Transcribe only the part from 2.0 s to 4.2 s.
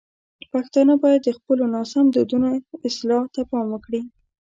دودونو اصلاح ته پام وکړي.